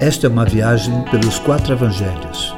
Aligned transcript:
Esta 0.00 0.28
é 0.28 0.30
uma 0.30 0.44
viagem 0.44 1.04
pelos 1.10 1.40
quatro 1.40 1.72
evangelhos. 1.72 2.52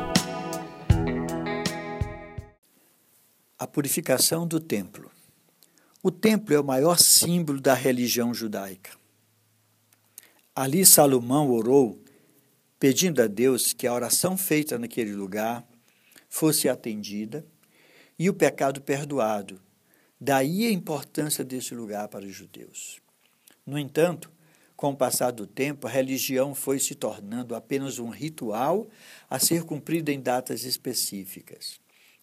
A 3.59 3.67
purificação 3.67 4.47
do 4.47 4.61
templo. 4.61 5.11
O 6.03 6.11
templo 6.11 6.55
é 6.55 6.61
o 6.61 6.65
maior 6.65 6.99
símbolo 6.99 7.59
da 7.59 7.73
religião 7.73 8.35
judaica. 8.35 8.91
Ali 10.55 10.85
Salomão 10.85 11.51
orou, 11.51 11.99
pedindo 12.79 13.23
a 13.23 13.27
Deus 13.27 13.73
que 13.73 13.87
a 13.87 13.95
oração 13.95 14.37
feita 14.37 14.79
naquele 14.79 15.15
lugar 15.15 15.67
fosse 16.29 16.69
atendida 16.69 17.43
e 18.19 18.29
o 18.29 18.35
pecado 18.35 18.83
perdoado. 18.83 19.59
Daí 20.21 20.67
a 20.67 20.71
importância 20.71 21.43
desse 21.43 21.75
lugar 21.75 22.07
para 22.09 22.27
os 22.27 22.35
judeus. 22.35 23.01
No 23.65 23.79
entanto, 23.79 24.31
com 24.81 24.93
o 24.93 24.97
passar 24.97 25.31
do 25.31 25.47
tempo, 25.47 25.87
a 25.87 25.91
religião 25.91 26.55
foi 26.55 26.79
se 26.79 26.95
tornando 26.95 27.55
apenas 27.55 27.99
um 27.99 28.09
ritual 28.09 28.89
a 29.29 29.39
ser 29.39 29.63
cumprido 29.63 30.11
em 30.11 30.19
datas 30.19 30.65
específicas. 30.65 31.79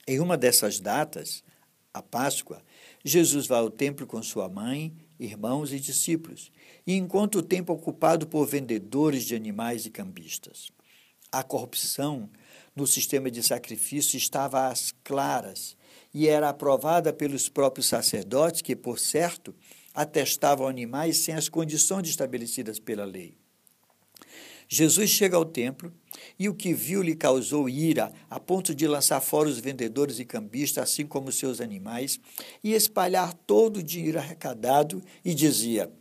Em 0.07 0.19
uma 0.19 0.35
dessas 0.35 0.79
datas, 0.79 1.43
a 1.93 2.01
Páscoa, 2.01 2.63
Jesus 3.05 3.45
vai 3.45 3.59
ao 3.59 3.69
templo 3.69 4.07
com 4.07 4.23
sua 4.23 4.49
mãe, 4.49 4.91
irmãos 5.19 5.71
e 5.71 5.79
discípulos, 5.79 6.51
e 6.87 6.95
encontra 6.95 7.39
o 7.39 7.43
templo 7.43 7.75
ocupado 7.75 8.25
por 8.25 8.47
vendedores 8.47 9.25
de 9.25 9.35
animais 9.35 9.85
e 9.85 9.91
cambistas. 9.91 10.71
A 11.31 11.43
corrupção 11.43 12.27
no 12.75 12.87
sistema 12.87 13.29
de 13.29 13.43
sacrifício 13.43 14.17
estava 14.17 14.67
às 14.67 14.91
claras 15.03 15.77
e 16.11 16.27
era 16.27 16.49
aprovada 16.49 17.13
pelos 17.13 17.49
próprios 17.49 17.85
sacerdotes, 17.85 18.63
que, 18.63 18.75
por 18.75 18.97
certo, 18.97 19.53
atestavam 19.97 20.67
animais 20.67 21.17
sem 21.17 21.33
as 21.33 21.49
condições 21.49 22.07
estabelecidas 22.07 22.79
pela 22.79 23.03
lei. 23.03 23.35
Jesus 24.69 25.09
chega 25.09 25.35
ao 25.35 25.43
templo 25.43 25.91
e 26.37 26.47
o 26.47 26.53
que 26.53 26.71
viu 26.71 27.01
lhe 27.01 27.15
causou 27.15 27.67
ira, 27.67 28.13
a 28.29 28.39
ponto 28.39 28.75
de 28.75 28.85
lançar 28.85 29.19
fora 29.21 29.49
os 29.49 29.57
vendedores 29.57 30.19
e 30.19 30.25
cambistas, 30.25 30.83
assim 30.83 31.07
como 31.07 31.31
seus 31.31 31.59
animais, 31.59 32.19
e 32.63 32.73
espalhar 32.73 33.33
todo 33.33 33.77
o 33.77 33.83
dinheiro 33.83 34.19
arrecadado, 34.19 35.01
e 35.25 35.33
dizia: 35.33 35.91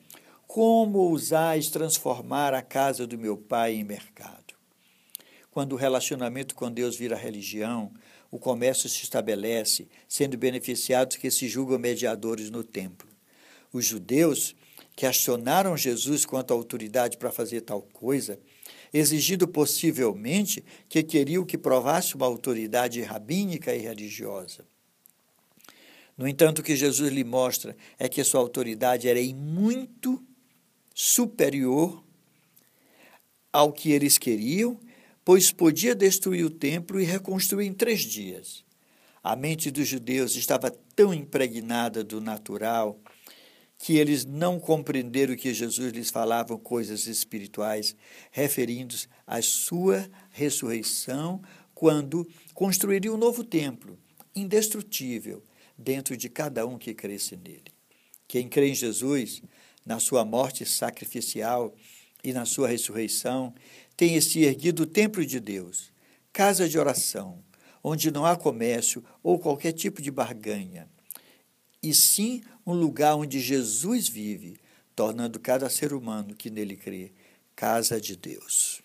Como 0.47 0.99
ousais 0.99 1.71
transformar 1.71 2.53
a 2.53 2.61
casa 2.61 3.07
do 3.07 3.17
meu 3.17 3.37
pai 3.37 3.77
em 3.77 3.85
mercado? 3.85 4.55
Quando 5.51 5.73
o 5.73 5.77
relacionamento 5.77 6.55
com 6.55 6.71
Deus 6.71 6.97
vira 6.97 7.17
religião, 7.17 7.91
o 8.31 8.39
comércio 8.39 8.91
se 8.91 9.05
estabelece, 9.05 9.89
sendo 10.07 10.37
beneficiados 10.37 11.17
que 11.17 11.31
se 11.31 11.49
julgam 11.49 11.79
mediadores 11.79 12.51
no 12.51 12.63
templo. 12.63 13.06
Os 13.73 13.85
judeus 13.85 14.55
questionaram 14.95 15.77
Jesus 15.77 16.25
quanto 16.25 16.53
à 16.53 16.55
autoridade 16.55 17.19
para 17.19 17.31
fazer 17.31 17.61
tal 17.61 17.83
coisa, 17.83 18.41
exigindo 18.93 19.47
possivelmente 19.47 20.65
que 20.89 21.03
queriam 21.03 21.45
que 21.45 21.59
provasse 21.59 22.15
uma 22.15 22.27
autoridade 22.27 23.03
rabínica 23.03 23.75
e 23.75 23.79
religiosa. 23.79 24.65
No 26.17 26.27
entanto, 26.27 26.61
o 26.61 26.63
que 26.63 26.75
Jesus 26.75 27.13
lhe 27.13 27.25
mostra 27.25 27.77
é 27.99 28.09
que 28.09 28.25
sua 28.25 28.41
autoridade 28.41 29.07
era 29.07 29.21
em 29.21 29.35
muito 29.35 30.25
superior 30.95 32.03
ao 33.53 33.71
que 33.71 33.93
eles 33.93 34.17
queriam, 34.17 34.81
pois 35.23 35.53
podia 35.53 35.95
destruir 35.95 36.45
o 36.45 36.51
templo 36.51 36.99
e 36.99 37.05
reconstruir 37.05 37.67
em 37.67 37.75
três 37.75 38.01
dias. 38.01 38.65
A 39.23 39.37
mente 39.37 39.71
dos 39.71 39.87
judeus 39.89 40.37
estava 40.37 40.71
tão 40.95 41.13
impregnada 41.13 42.03
do 42.03 42.21
natural 42.21 42.99
que 43.79 43.97
eles 43.97 44.25
não 44.25 44.59
compreenderam 44.59 45.37
que 45.37 45.53
Jesus 45.53 45.93
lhes 45.93 46.11
falava 46.11 46.57
coisas 46.59 47.07
espirituais, 47.07 47.95
referindo-se 48.31 49.07
à 49.27 49.43
sua 49.43 50.09
ressurreição, 50.31 51.43
quando 51.75 52.27
construiria 52.55 53.13
um 53.13 53.19
novo 53.19 53.45
templo, 53.45 53.99
indestrutível, 54.35 55.43
dentro 55.77 56.17
de 56.17 56.29
cada 56.29 56.67
um 56.67 56.79
que 56.79 56.95
cresce 56.95 57.37
nele. 57.37 57.75
Quem 58.27 58.49
crê 58.49 58.71
em 58.71 58.75
Jesus, 58.75 59.43
na 59.85 60.01
sua 60.01 60.25
morte 60.25 60.65
sacrificial 60.65 61.75
e 62.25 62.33
na 62.33 62.47
sua 62.47 62.69
ressurreição, 62.69 63.55
tem 63.95 64.19
se 64.21 64.43
erguido 64.43 64.85
o 64.85 64.87
templo 64.87 65.25
de 65.25 65.39
Deus, 65.39 65.93
casa 66.33 66.67
de 66.67 66.79
oração, 66.79 67.45
onde 67.85 68.11
não 68.11 68.25
há 68.25 68.37
comércio 68.37 69.05
ou 69.23 69.39
qualquer 69.39 69.73
tipo 69.73 70.01
de 70.01 70.11
barganha 70.11 70.89
e 71.87 71.95
sim 71.95 72.43
um 72.67 72.75
lugar 72.75 73.15
onde 73.15 73.41
Jesus 73.41 74.09
vive, 74.09 74.59
tornando 74.95 75.39
cada 75.39 75.71
ser 75.71 75.93
humano 75.93 76.35
que 76.35 76.51
nele 76.51 76.77
crê 76.77 77.13
casa 77.55 78.01
de 78.01 78.17
Deus. 78.17 78.83